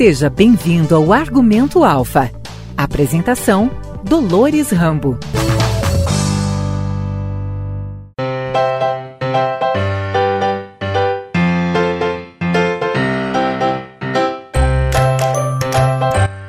[0.00, 2.30] Seja bem-vindo ao Argumento Alfa.
[2.74, 3.70] Apresentação:
[4.02, 5.18] Dolores Rambo.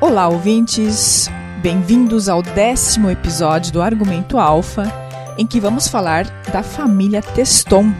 [0.00, 1.28] Olá, ouvintes!
[1.60, 4.90] Bem-vindos ao décimo episódio do Argumento Alfa,
[5.36, 7.92] em que vamos falar da família Teston.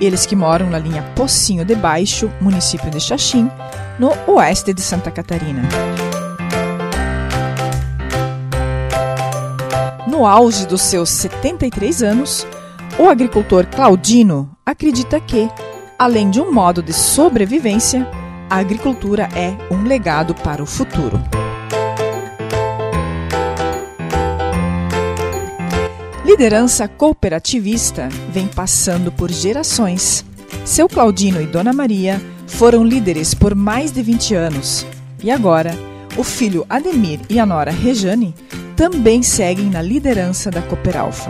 [0.00, 3.50] Eles que moram na linha Pocinho de Baixo, município de Xaxim,
[3.98, 5.62] no oeste de Santa Catarina.
[10.06, 12.46] No auge dos seus 73 anos,
[12.98, 15.50] o agricultor Claudino acredita que,
[15.98, 18.08] além de um modo de sobrevivência,
[18.48, 21.20] a agricultura é um legado para o futuro.
[26.38, 30.24] Liderança cooperativista vem passando por gerações.
[30.64, 34.86] Seu Claudino e Dona Maria foram líderes por mais de 20 anos.
[35.20, 35.76] E agora,
[36.16, 38.36] o filho Ademir e a nora Rejane
[38.76, 41.28] também seguem na liderança da Cooperalfa.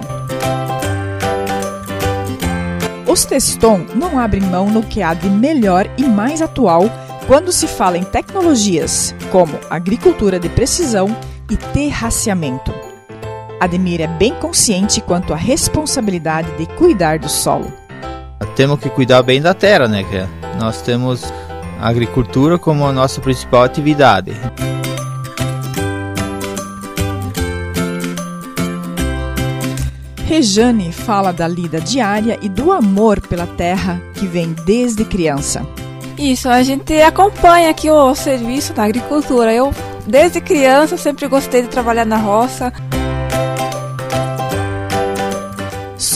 [3.10, 6.84] Os Teston não abrem mão no que há de melhor e mais atual
[7.26, 11.16] quando se fala em tecnologias como agricultura de precisão
[11.50, 12.77] e terraceamento.
[13.60, 17.72] Ademir é bem consciente quanto à responsabilidade de cuidar do solo.
[18.54, 20.04] Temos que cuidar bem da terra, né?
[20.04, 20.26] Que
[20.58, 21.24] nós temos
[21.80, 24.32] a agricultura como a nossa principal atividade.
[30.24, 35.66] Rejane fala da lida diária e do amor pela terra que vem desde criança.
[36.18, 39.54] Isso, a gente acompanha aqui o serviço da agricultura.
[39.54, 39.72] Eu,
[40.06, 42.72] desde criança, sempre gostei de trabalhar na roça.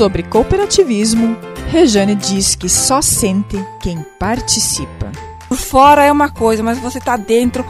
[0.03, 5.12] Sobre cooperativismo, Rejane diz que só sente quem participa.
[5.48, 7.64] Por fora é uma coisa, mas você tá dentro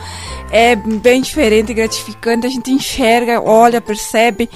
[0.51, 2.47] é bem diferente e gratificante.
[2.47, 4.49] A gente enxerga, olha, percebe.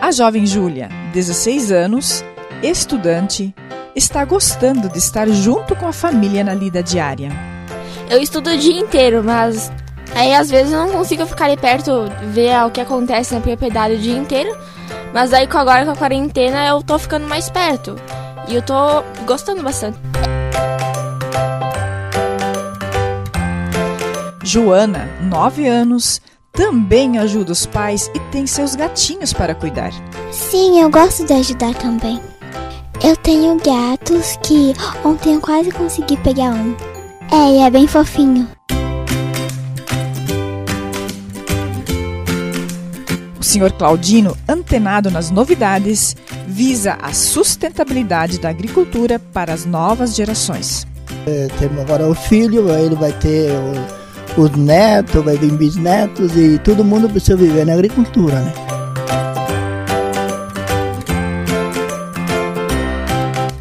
[0.00, 2.24] A jovem Júlia, 16 anos,
[2.60, 3.54] estudante,
[3.94, 7.30] está gostando de estar junto com a família na lida diária.
[8.10, 9.70] Eu estudo o dia inteiro, mas
[10.14, 13.94] aí às vezes eu não consigo ficar ali perto, ver o que acontece na propriedade
[13.94, 14.56] o dia inteiro.
[15.12, 17.96] Mas aí agora com a quarentena eu tô ficando mais perto.
[18.48, 19.98] E eu tô gostando bastante.
[24.44, 26.20] Joana, 9 anos,
[26.52, 29.92] também ajuda os pais e tem seus gatinhos para cuidar.
[30.30, 32.20] Sim, eu gosto de ajudar também.
[33.02, 34.74] Eu tenho gatos que
[35.04, 36.76] ontem eu quase consegui pegar um.
[37.32, 38.48] É, e é bem fofinho.
[43.52, 46.16] Senhor Claudino, antenado nas novidades,
[46.48, 50.86] visa a sustentabilidade da agricultura para as novas gerações.
[51.26, 53.50] É, temos agora o filho, ele vai ter
[54.38, 58.52] o, os netos, vai vir bisnetos e todo mundo precisa viver na agricultura, né?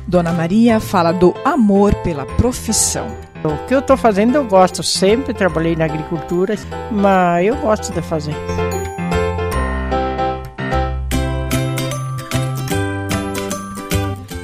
[0.07, 3.07] Dona Maria fala do amor pela profissão.
[3.43, 6.55] O que eu estou fazendo eu gosto, sempre trabalhei na agricultura,
[6.91, 8.35] mas eu gosto de fazer.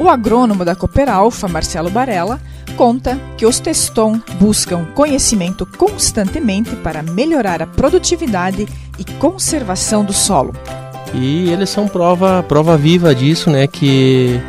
[0.07, 2.39] O agrônomo da Cooperalfa, Marcelo Barella,
[2.77, 8.65] conta que os Teston buscam conhecimento constantemente para melhorar a produtividade
[8.97, 10.53] e conservação do solo.
[11.13, 13.67] E eles são prova, prova viva disso, né?
[13.67, 14.39] Que,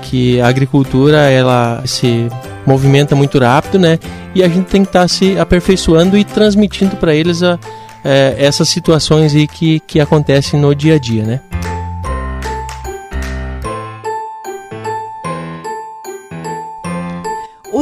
[0.00, 2.26] que a agricultura ela se
[2.64, 3.98] movimenta muito rápido, né?
[4.34, 7.58] E a gente tem que estar tá se aperfeiçoando e transmitindo para eles a,
[8.02, 11.40] é, essas situações aí que, que acontecem no dia a dia, né?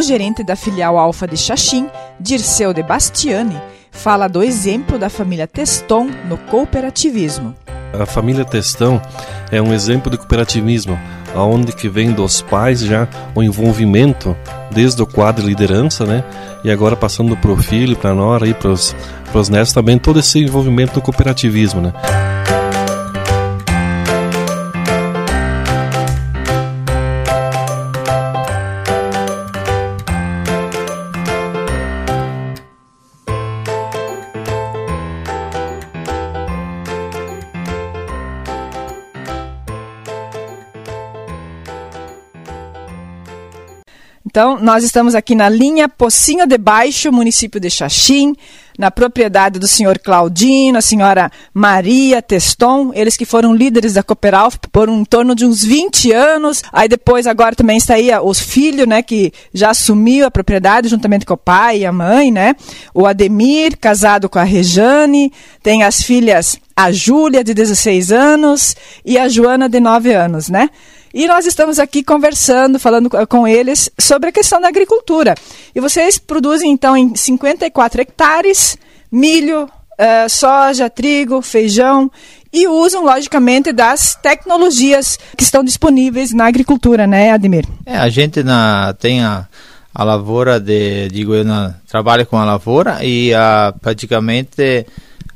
[0.03, 3.57] O gerente da filial Alfa de Xaxim, Dirceu de Bastiani,
[3.93, 7.55] fala do exemplo da família Teston no cooperativismo.
[7.93, 9.01] A família Testão
[9.53, 10.99] é um exemplo de cooperativismo,
[11.37, 14.37] aonde que vem dos pais já o envolvimento
[14.73, 16.25] desde o quadro de liderança, né?
[16.65, 20.19] E agora passando para o filho, para a nora e para os netos também todo
[20.19, 21.93] esse envolvimento no cooperativismo, né?
[44.33, 48.35] Então, nós estamos aqui na linha Pocinho de Baixo, município de Xaxim,
[48.79, 54.57] na propriedade do senhor Claudino, a senhora Maria Teston, eles que foram líderes da Cooperalf
[54.73, 56.63] por um torno de uns 20 anos.
[56.73, 61.27] Aí depois, agora também está aí os filhos, né, que já assumiu a propriedade juntamente
[61.27, 62.57] com o pai e a mãe, né?
[62.95, 65.31] O Ademir, casado com a Rejane,
[65.63, 68.75] tem as filhas a Júlia, de 16 anos,
[69.05, 70.71] e a Joana, de 9 anos, né?
[71.15, 75.35] E nós estamos aqui conversando, falando com eles sobre a questão da agricultura.
[75.75, 78.79] E vocês produzem, então, em 54 hectares,
[79.11, 82.11] milho, uh, soja, trigo, feijão
[82.53, 87.67] e usam, logicamente, das tecnologias que estão disponíveis na agricultura, né, Ademir?
[87.85, 89.47] É, a gente na, tem a,
[89.95, 94.87] a lavoura de, digo eu, na, trabalha com a lavoura e a, praticamente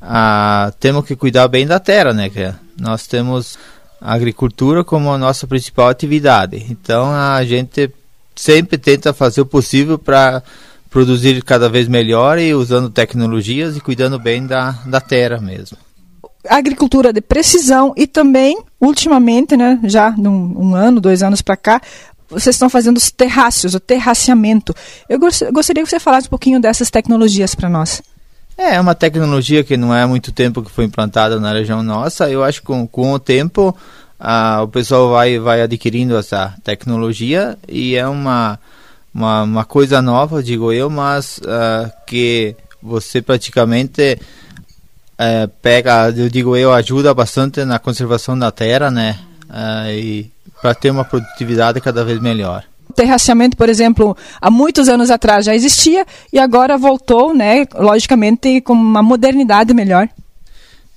[0.01, 2.29] a, temos que cuidar bem da terra, né?
[2.29, 3.59] Que nós temos
[4.01, 6.67] a agricultura como a nossa principal atividade.
[6.71, 7.91] Então a gente
[8.35, 10.43] sempre tenta fazer o possível para
[10.91, 15.77] produzir cada vez melhor e usando tecnologias e cuidando bem da, da terra mesmo.
[16.49, 21.83] Agricultura de precisão e também, ultimamente, né, já num um ano, dois anos para cá,
[22.29, 24.75] vocês estão fazendo os terráceos, o terraceamento.
[25.09, 28.03] Eu gostaria que você falasse um pouquinho dessas tecnologias para nós.
[28.59, 32.31] É, é uma tecnologia que não é muito tempo que foi implantada na região nossa.
[32.31, 33.77] Eu acho que com, com o tempo
[34.63, 38.59] o pessoal vai, vai adquirindo essa tecnologia e é uma,
[39.15, 44.19] uma, uma coisa nova, digo eu, mas ah, que você praticamente
[45.19, 49.19] é, pega, eu digo eu, ajuda bastante na conservação da terra, né?
[49.51, 50.31] Ah, e
[50.63, 52.65] para ter uma produtividade cada vez melhor
[52.97, 58.73] terraceamento, por exemplo, há muitos anos atrás já existia e agora voltou, né, logicamente, com
[58.73, 60.09] uma modernidade melhor.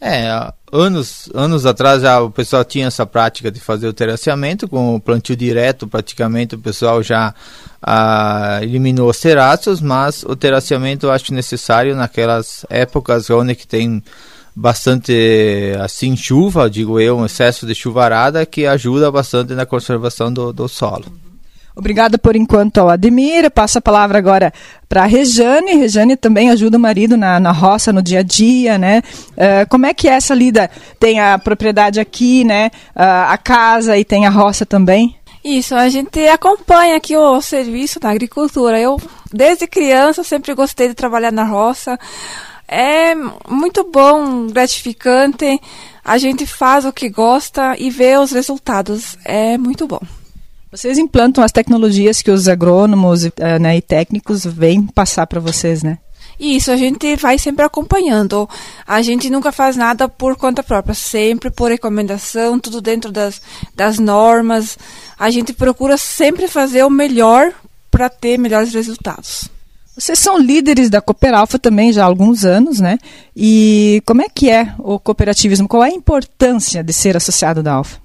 [0.01, 4.95] É, anos, anos atrás já o pessoal tinha essa prática de fazer o terraceamento, com
[4.95, 7.35] o plantio direto, praticamente o pessoal já
[7.81, 14.01] ah, eliminou os terraços, mas o terraceamento eu acho necessário naquelas épocas onde que tem
[14.55, 20.53] bastante assim chuva, digo eu, um excesso de chuvarada que ajuda bastante na conservação do,
[20.53, 21.05] do solo.
[21.75, 23.49] Obrigada por enquanto ao Ademir.
[23.51, 24.53] Passo a palavra agora
[24.87, 25.73] para a Rejane.
[25.73, 29.01] Rejane também ajuda o marido na, na roça, no dia a dia, né?
[29.31, 30.69] Uh, como é que é essa lida?
[30.99, 32.71] Tem a propriedade aqui, né?
[32.95, 35.15] Uh, a casa e tem a roça também?
[35.43, 38.77] Isso, a gente acompanha aqui o serviço da agricultura.
[38.77, 38.99] Eu,
[39.31, 41.97] desde criança, sempre gostei de trabalhar na roça.
[42.67, 43.15] É
[43.47, 45.59] muito bom, gratificante.
[46.03, 49.17] A gente faz o que gosta e vê os resultados.
[49.23, 50.01] É muito bom.
[50.71, 55.81] Vocês implantam as tecnologias que os agrônomos uh, né, e técnicos vêm passar para vocês,
[55.81, 55.97] né?
[56.39, 58.47] Isso, a gente vai sempre acompanhando.
[58.87, 63.41] A gente nunca faz nada por conta própria, sempre por recomendação, tudo dentro das,
[63.75, 64.77] das normas.
[65.17, 67.51] A gente procura sempre fazer o melhor
[67.91, 69.49] para ter melhores resultados.
[69.97, 72.97] Vocês são líderes da Cooperalfa também já há alguns anos, né?
[73.35, 75.67] E como é que é o cooperativismo?
[75.67, 77.99] Qual é a importância de ser associado da Alfa?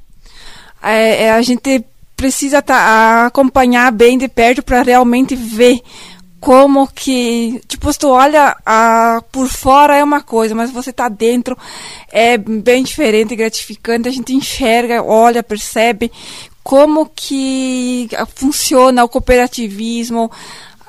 [0.82, 1.84] É, é, a gente
[2.16, 5.80] precisa tá, acompanhar bem de perto para realmente ver
[6.40, 11.08] como que, tipo, se tu olha a, por fora é uma coisa, mas você tá
[11.08, 11.56] dentro
[12.12, 16.12] é bem diferente, gratificante, a gente enxerga, olha, percebe
[16.62, 20.30] como que funciona o cooperativismo,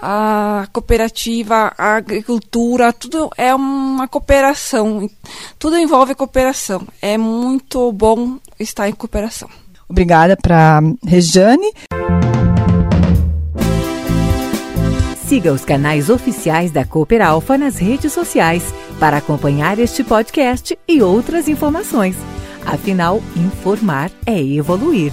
[0.02, 5.10] a cooperativa, a agricultura, tudo é uma cooperação,
[5.58, 6.86] tudo envolve cooperação.
[7.02, 9.50] É muito bom estar em cooperação.
[9.88, 11.72] Obrigada para Rejane.
[15.28, 18.64] Siga os canais oficiais da Cooper Alfa nas redes sociais
[19.00, 22.16] para acompanhar este podcast e outras informações.
[22.66, 25.12] Afinal, informar é evoluir.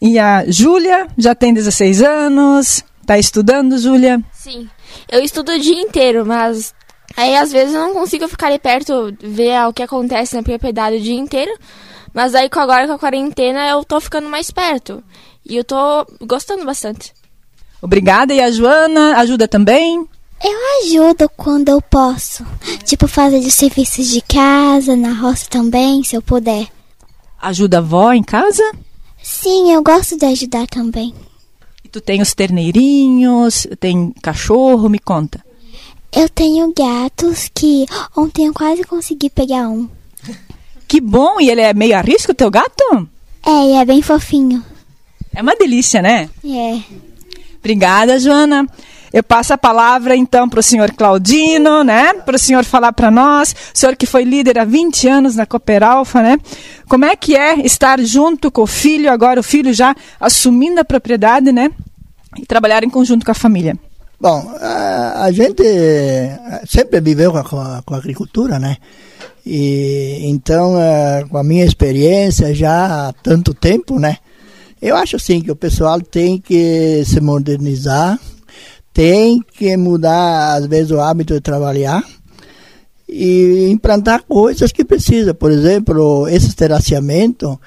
[0.00, 4.22] E a Júlia já tem 16 anos, está estudando, Júlia?
[4.32, 4.68] Sim.
[5.10, 6.72] Eu estudo o dia inteiro, mas
[7.18, 10.98] Aí às vezes eu não consigo ficar ali perto, ver o que acontece na propriedade
[10.98, 11.50] o dia inteiro.
[12.14, 15.02] Mas aí agora com a quarentena eu tô ficando mais perto.
[15.44, 17.12] E eu tô gostando bastante.
[17.82, 18.32] Obrigada.
[18.32, 20.06] E a Joana ajuda também?
[20.44, 22.46] Eu ajudo quando eu posso.
[22.84, 26.68] Tipo, fazer os serviços de casa, na roça também, se eu puder.
[27.42, 28.62] Ajuda a avó em casa?
[29.20, 31.12] Sim, eu gosto de ajudar também.
[31.82, 35.47] E tu tem os terneirinhos, tem cachorro, me conta.
[36.12, 37.86] Eu tenho gatos que
[38.16, 39.88] ontem eu quase consegui pegar um.
[40.86, 41.38] Que bom!
[41.40, 43.08] E ele é meio arrisco, teu gato?
[43.44, 44.64] É, e é bem fofinho.
[45.34, 46.28] É uma delícia, né?
[46.44, 46.80] É.
[47.58, 48.66] Obrigada, Joana.
[49.12, 52.12] Eu passo a palavra então para o senhor Claudino, né?
[52.14, 55.46] Para o senhor falar para nós, o senhor que foi líder há 20 anos na
[55.46, 56.38] Cooperalfa, né?
[56.88, 60.84] Como é que é estar junto com o filho, agora o filho já assumindo a
[60.84, 61.70] propriedade, né?
[62.38, 63.78] E trabalhar em conjunto com a família?
[64.20, 65.62] Bom, a, a gente
[66.66, 68.76] sempre viveu com a, com a, agricultura, né?
[69.46, 70.74] E então,
[71.30, 74.16] com a minha experiência já há tanto tempo, né?
[74.82, 78.18] Eu acho assim que o pessoal tem que se modernizar,
[78.92, 82.02] tem que mudar às vezes o hábito de trabalhar
[83.08, 85.32] e implantar coisas que precisa.
[85.32, 87.58] Por exemplo, esse terraceamento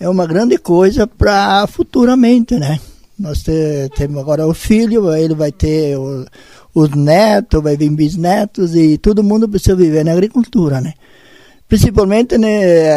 [0.00, 2.80] é uma grande coisa para futuramente, né?
[3.18, 3.42] Nós
[3.96, 6.24] temos agora o filho, ele vai ter o,
[6.72, 10.94] os netos, vai vir bisnetos e todo mundo precisa viver na agricultura, né?
[11.66, 12.90] Principalmente né,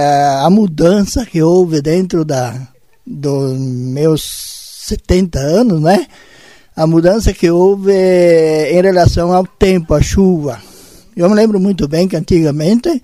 [0.43, 2.55] a mudança que houve dentro da,
[3.05, 4.21] dos meus
[4.87, 6.05] 70 anos, né?
[6.75, 10.61] A mudança que houve em relação ao tempo, à chuva.
[11.15, 13.01] Eu me lembro muito bem que antigamente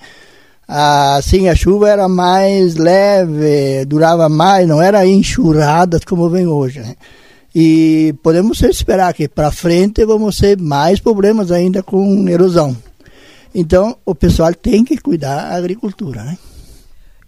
[0.67, 6.79] assim a chuva era mais leve, durava mais, não era enxurradas como vem hoje.
[6.79, 6.95] Né?
[7.55, 12.75] E podemos esperar que para frente vamos ter mais problemas ainda com erosão.
[13.55, 16.37] Então o pessoal tem que cuidar da agricultura, né?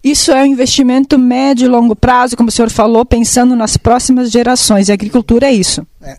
[0.02, 4.30] Isso é um investimento médio e longo prazo, como o senhor falou, pensando nas próximas
[4.30, 4.88] gerações.
[4.88, 5.86] E a agricultura é isso.
[6.00, 6.16] É.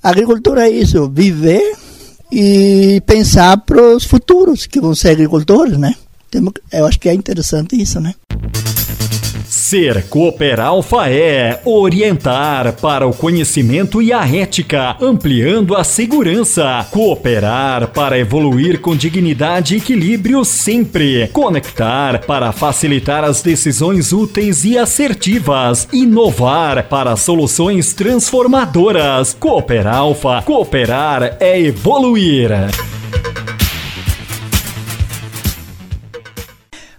[0.00, 1.76] A agricultura é isso, viver
[2.30, 5.96] e pensar para os futuros que vão ser agricultores, né?
[6.72, 8.14] Eu acho que é interessante isso, né?
[9.54, 16.86] Ser Cooper Alfa é orientar para o conhecimento e a ética, ampliando a segurança.
[16.90, 21.28] Cooperar para evoluir com dignidade e equilíbrio sempre.
[21.32, 25.88] Conectar para facilitar as decisões úteis e assertivas.
[25.92, 29.34] Inovar para soluções transformadoras.
[29.40, 32.50] Cooper Alfa, cooperar é evoluir.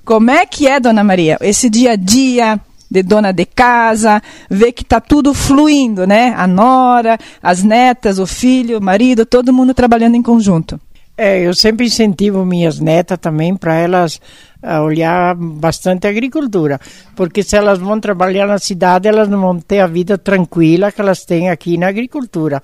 [0.05, 4.71] Como é que é, dona Maria, esse dia a dia de dona de casa, ver
[4.71, 6.31] que está tudo fluindo, né?
[6.37, 10.79] A nora, as netas, o filho, o marido, todo mundo trabalhando em conjunto.
[11.17, 14.21] É, eu sempre incentivo minhas netas também para elas
[14.61, 16.79] a olhar bastante a agricultura,
[17.15, 21.01] porque se elas vão trabalhar na cidade, elas não vão ter a vida tranquila que
[21.01, 22.61] elas têm aqui na agricultura,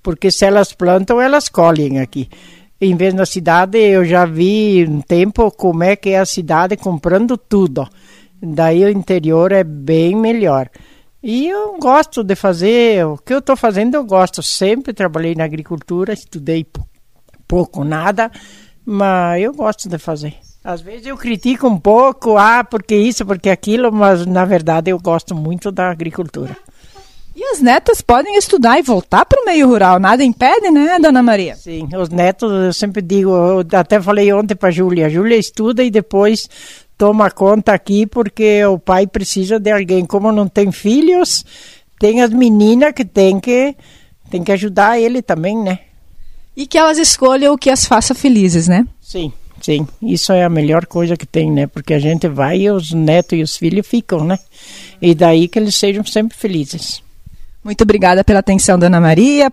[0.00, 2.28] porque se elas plantam, elas colhem aqui
[2.90, 6.76] em vez da cidade, eu já vi um tempo como é que é a cidade
[6.76, 7.88] comprando tudo.
[8.40, 10.68] Daí o interior é bem melhor.
[11.22, 14.42] E eu gosto de fazer, o que eu estou fazendo eu gosto.
[14.42, 16.66] Sempre trabalhei na agricultura, estudei
[17.48, 18.30] pouco, nada,
[18.84, 20.34] mas eu gosto de fazer.
[20.62, 24.98] Às vezes eu critico um pouco, ah, porque isso, porque aquilo, mas na verdade eu
[24.98, 26.56] gosto muito da agricultura.
[27.52, 31.54] As netas podem estudar e voltar para o meio rural, nada impede, né, dona Maria?
[31.54, 35.84] Sim, os netos, eu sempre digo, eu até falei ontem para a Júlia, Júlia estuda
[35.84, 36.48] e depois
[36.96, 40.04] toma conta aqui porque o pai precisa de alguém.
[40.04, 41.44] Como não tem filhos,
[41.98, 43.76] tem as meninas que tem que,
[44.30, 45.80] tem que ajudar ele também, né?
[46.56, 48.86] E que elas escolham o que as faça felizes, né?
[49.00, 49.86] Sim, sim.
[50.00, 51.66] Isso é a melhor coisa que tem, né?
[51.66, 54.38] Porque a gente vai e os netos e os filhos ficam, né?
[55.02, 57.02] E daí que eles sejam sempre felizes.
[57.64, 59.50] Muito obrigada pela atenção, Dona Maria.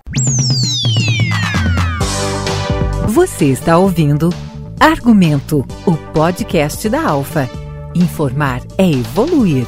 [3.07, 4.29] Você está ouvindo
[4.77, 7.49] Argumento, o podcast da Alfa.
[7.95, 9.65] Informar é evoluir.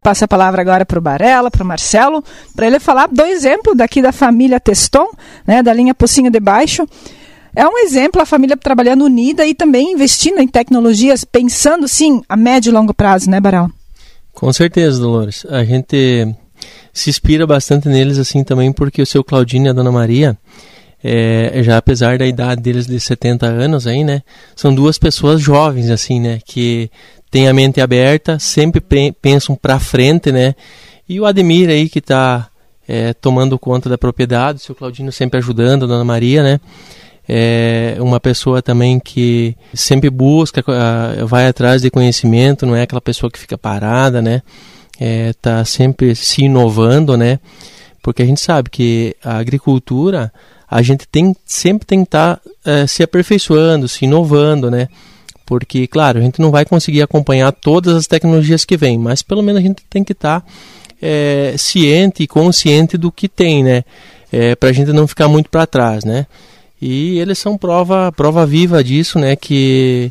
[0.00, 2.22] Passa a palavra agora para o Barela, para o Marcelo,
[2.54, 5.08] para ele falar do exemplo daqui da família Teston,
[5.44, 6.86] né, da linha Pocinho de Baixo.
[7.54, 12.36] É um exemplo a família trabalhando unida e também investindo em tecnologias, pensando sim a
[12.36, 13.68] médio e longo prazo, né, Barela?
[14.34, 15.46] Com certeza, Dolores.
[15.48, 16.34] A gente
[16.92, 20.36] se inspira bastante neles assim também porque o seu Claudinho e a Dona Maria,
[21.02, 24.22] é, já apesar da idade deles de 70 anos aí, né,
[24.54, 26.90] são duas pessoas jovens assim, né, que
[27.30, 28.80] têm a mente aberta, sempre
[29.20, 30.54] pensam para frente, né,
[31.08, 32.48] e o Ademir aí que está
[32.86, 36.60] é, tomando conta da propriedade, o seu Claudinho sempre ajudando a Dona Maria, né,
[37.28, 40.62] é uma pessoa também que sempre busca,
[41.26, 44.42] vai atrás de conhecimento, não é aquela pessoa que fica parada, né?
[45.00, 47.38] É, tá sempre se inovando, né?
[48.02, 50.32] Porque a gente sabe que a agricultura,
[50.68, 54.88] a gente tem sempre tem que estar tá, é, se aperfeiçoando, se inovando, né?
[55.46, 59.42] Porque, claro, a gente não vai conseguir acompanhar todas as tecnologias que vêm, mas pelo
[59.42, 60.46] menos a gente tem que estar tá,
[61.00, 63.84] é, ciente e consciente do que tem, né?
[64.32, 66.26] É, para a gente não ficar muito para trás, né?
[66.84, 69.36] E eles são prova, prova viva disso, né?
[69.36, 70.10] Que,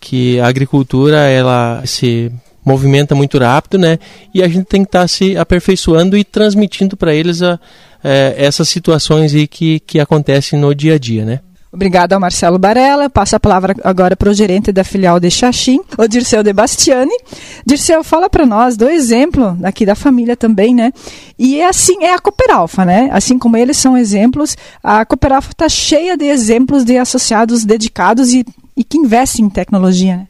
[0.00, 2.32] que a agricultura ela se
[2.64, 3.96] movimenta muito rápido, né?
[4.34, 7.60] E a gente tem que estar tá se aperfeiçoando e transmitindo para eles a,
[8.02, 11.40] é, essas situações aí que, que acontecem no dia a dia, né?
[11.72, 13.08] Obrigada ao Marcelo Barella.
[13.08, 17.16] Passo a palavra agora para o gerente da filial de Xaxim, o Dirceu de Bastiani.
[17.64, 20.92] Dirceu, fala para nós do exemplo aqui da família também, né?
[21.38, 23.08] E é assim, é a Cooperalfa, né?
[23.12, 28.44] Assim como eles são exemplos, a Cooperalfa está cheia de exemplos de associados dedicados e,
[28.76, 30.26] e que investem em tecnologia, né?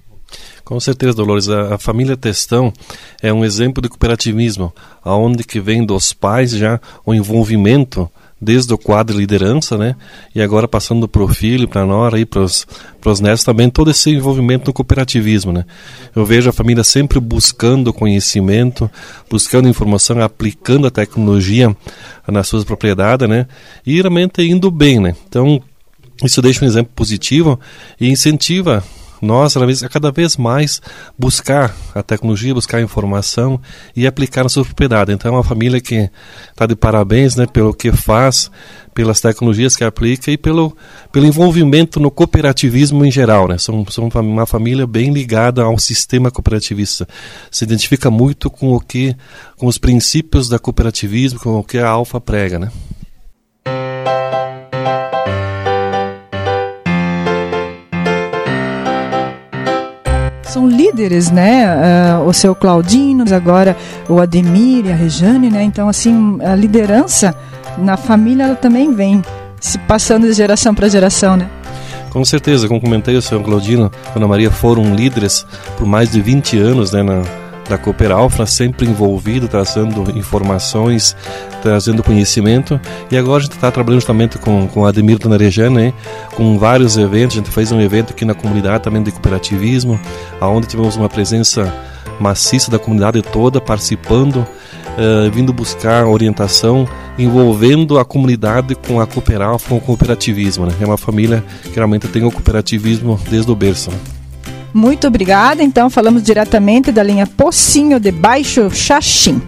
[0.63, 1.49] Com certeza, Dolores.
[1.49, 2.73] A, a, família Testão
[3.21, 8.09] é um exemplo de cooperativismo, aonde que vem dos pais já o envolvimento
[8.41, 9.95] desde o quadro de liderança, né?
[10.35, 13.91] E agora passando para o filho, para a nora e para os netos também, todo
[13.91, 15.65] esse envolvimento no cooperativismo, né?
[16.17, 18.91] Eu vejo a família sempre buscando conhecimento,
[19.29, 21.77] buscando informação, aplicando a tecnologia
[22.27, 23.47] nas suas propriedades, né?
[23.85, 25.15] E realmente indo bem, né?
[25.29, 25.63] Então,
[26.25, 27.61] isso deixa um exemplo positivo
[28.01, 28.83] e incentiva
[29.21, 30.81] nós a cada vez mais
[31.19, 33.61] buscar a tecnologia, buscar a informação
[33.95, 35.13] e aplicar na sua propriedade.
[35.13, 36.11] Então é uma família que
[36.51, 38.51] está de parabéns né, pelo que faz,
[38.95, 40.77] pelas tecnologias que aplica e pelo,
[41.13, 43.49] pelo envolvimento no cooperativismo em geral.
[43.49, 43.59] Né?
[43.59, 47.07] São, são uma família bem ligada ao sistema cooperativista.
[47.51, 49.15] Se identifica muito com o que,
[49.57, 52.59] com os princípios da cooperativismo, com o que a Alfa prega.
[52.59, 52.71] Né?
[60.91, 62.19] Líderes, né?
[62.19, 63.77] Uh, o seu Claudino, agora
[64.09, 65.63] o Ademir e a Rejane, né?
[65.63, 67.35] Então, assim, a liderança
[67.79, 69.23] na família ela também vem
[69.61, 71.49] se passando de geração para geração, né?
[72.11, 75.47] Com certeza, como comentei, o senhor Claudino Ana Maria foram líderes
[75.79, 77.23] por mais de 20 anos né, na,
[77.71, 81.17] da Cooper Alpha, sempre envolvido, trazendo informações,
[81.63, 82.81] trazendo conhecimento.
[83.11, 85.93] E agora a gente está trabalhando justamente com, com Ademir Donarejano, né?
[86.35, 87.37] com vários eventos.
[87.37, 89.99] A gente fez um evento aqui na comunidade também de cooperativismo,
[90.41, 91.73] onde tivemos uma presença
[92.19, 96.87] maciça da comunidade toda participando, uh, vindo buscar orientação,
[97.19, 100.67] envolvendo a comunidade com a Cooper Alpha, com o cooperativismo.
[100.67, 100.75] Né?
[100.81, 103.91] É uma família que realmente tem o cooperativismo desde o berço.
[103.91, 104.20] Né?
[104.73, 105.63] Muito obrigada.
[105.63, 109.41] Então, falamos diretamente da linha Pocinho de Baixo Xaxim.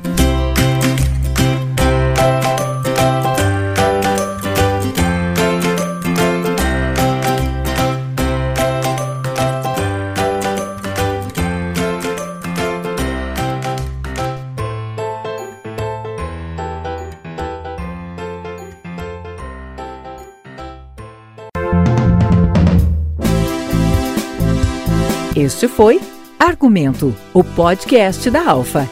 [25.62, 26.00] Este foi
[26.40, 28.90] Argumento, o podcast da Alfa.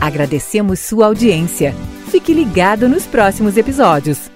[0.00, 1.74] Agradecemos sua audiência.
[2.08, 4.33] Fique ligado nos próximos episódios.